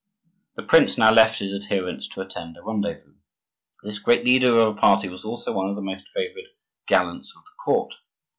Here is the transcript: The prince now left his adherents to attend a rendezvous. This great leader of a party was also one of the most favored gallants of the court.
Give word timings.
The 0.55 0.63
prince 0.63 0.97
now 0.97 1.13
left 1.13 1.37
his 1.37 1.53
adherents 1.53 2.07
to 2.09 2.21
attend 2.21 2.57
a 2.57 2.63
rendezvous. 2.63 3.13
This 3.83 3.99
great 3.99 4.25
leader 4.25 4.57
of 4.57 4.75
a 4.75 4.79
party 4.81 5.07
was 5.07 5.23
also 5.23 5.53
one 5.53 5.69
of 5.69 5.75
the 5.75 5.83
most 5.83 6.07
favored 6.15 6.47
gallants 6.87 7.31
of 7.37 7.43
the 7.43 7.51
court. 7.63 7.93